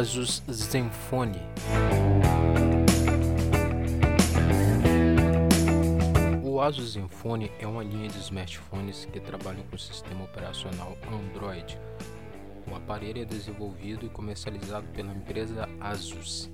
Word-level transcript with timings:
Asus 0.00 0.42
Zenfone. 0.50 1.42
O 6.42 6.58
Asus 6.58 6.92
Zenfone 6.92 7.52
é 7.58 7.66
uma 7.66 7.84
linha 7.84 8.08
de 8.08 8.18
smartphones 8.18 9.04
que 9.12 9.20
trabalham 9.20 9.62
com 9.64 9.76
o 9.76 9.78
sistema 9.78 10.24
operacional 10.24 10.96
Android. 11.12 11.78
O 12.66 12.74
aparelho 12.74 13.20
é 13.20 13.24
desenvolvido 13.26 14.06
e 14.06 14.08
comercializado 14.08 14.86
pela 14.94 15.12
empresa 15.12 15.68
Asus. 15.78 16.50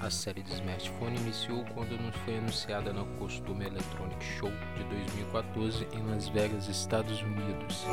A 0.00 0.08
série 0.08 0.42
de 0.42 0.54
smartphone 0.54 1.18
iniciou 1.18 1.66
quando 1.74 1.98
foi 2.24 2.38
anunciada 2.38 2.94
na 2.94 3.04
Costume 3.18 3.66
Electronic 3.66 4.24
Show 4.24 4.50
de 4.78 4.84
2014 4.84 5.86
em 5.92 6.02
Las 6.06 6.28
Vegas, 6.28 6.66
Estados 6.66 7.20
Unidos. 7.20 7.84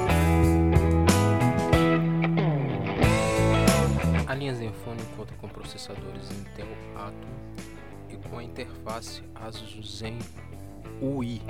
A 4.31 4.33
linha 4.33 4.55
Zenfone 4.55 5.03
conta 5.17 5.33
com 5.41 5.49
processadores 5.49 6.31
Intel 6.31 6.67
Atom 6.95 7.27
e 8.09 8.15
com 8.29 8.37
a 8.37 8.43
interface 8.45 9.21
Asus 9.35 9.97
Zen 9.97 10.19
UI. 11.01 11.41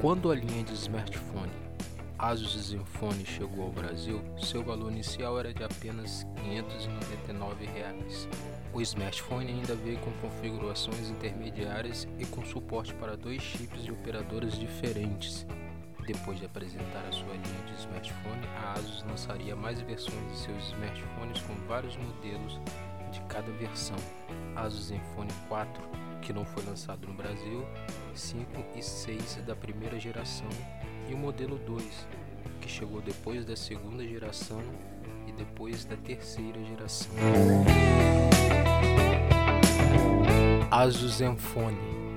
Quando 0.00 0.30
a 0.30 0.36
linha 0.36 0.62
de 0.62 0.74
smartphone 0.74 1.50
Asus 2.16 2.68
Zenfone 2.68 3.26
chegou 3.26 3.64
ao 3.64 3.72
Brasil, 3.72 4.22
seu 4.40 4.62
valor 4.62 4.92
inicial 4.92 5.36
era 5.36 5.52
de 5.52 5.64
apenas 5.64 6.24
599 6.44 7.66
reais. 7.66 8.28
O 8.72 8.80
smartphone 8.80 9.50
ainda 9.50 9.74
veio 9.74 9.98
com 9.98 10.12
configurações 10.20 11.10
intermediárias 11.10 12.06
e 12.20 12.24
com 12.24 12.46
suporte 12.46 12.94
para 12.94 13.16
dois 13.16 13.42
chips 13.42 13.82
de 13.82 13.90
operadoras 13.90 14.56
diferentes. 14.56 15.44
Depois 16.08 16.38
de 16.38 16.46
apresentar 16.46 17.04
a 17.06 17.12
sua 17.12 17.34
linha 17.34 17.66
de 17.66 17.74
smartphone, 17.82 18.40
a 18.56 18.72
Asus 18.72 19.04
lançaria 19.06 19.54
mais 19.54 19.78
versões 19.82 20.16
de 20.32 20.38
seus 20.38 20.68
smartphones 20.68 21.42
com 21.42 21.54
vários 21.66 21.98
modelos 21.98 22.58
de 23.12 23.20
cada 23.28 23.52
versão. 23.52 23.96
Asus 24.56 24.86
Zenfone 24.86 25.30
4, 25.48 25.82
que 26.22 26.32
não 26.32 26.46
foi 26.46 26.64
lançado 26.64 27.06
no 27.06 27.12
Brasil, 27.12 27.62
5 28.14 28.50
e 28.74 28.82
6 28.82 29.42
da 29.46 29.54
primeira 29.54 30.00
geração, 30.00 30.48
e 31.10 31.12
o 31.12 31.18
modelo 31.18 31.58
2, 31.58 31.84
que 32.62 32.70
chegou 32.70 33.02
depois 33.02 33.44
da 33.44 33.54
segunda 33.54 34.02
geração 34.02 34.62
e 35.26 35.32
depois 35.32 35.84
da 35.84 35.96
terceira 35.98 36.64
geração. 36.64 37.12
Asus 40.70 41.16
Zenfone 41.16 42.08